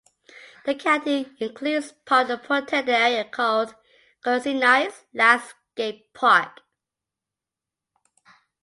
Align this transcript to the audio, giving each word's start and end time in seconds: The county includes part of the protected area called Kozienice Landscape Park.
The 0.65 0.73
county 0.73 1.29
includes 1.39 1.91
part 1.91 2.31
of 2.31 2.41
the 2.41 2.47
protected 2.47 2.89
area 2.89 3.23
called 3.23 3.75
Kozienice 4.25 5.03
Landscape 5.13 6.11
Park. 6.11 6.61